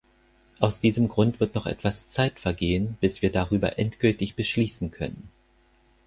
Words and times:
Aus 0.59 0.79
diesem 0.79 1.07
Grund 1.07 1.39
wird 1.39 1.53
noch 1.53 1.67
etwas 1.67 2.07
Zeit 2.07 2.39
vergehen, 2.39 2.97
bis 3.01 3.21
wir 3.21 3.31
darüber 3.31 3.77
endgültig 3.77 4.33
beschließen 4.35 4.89
können. 4.89 5.29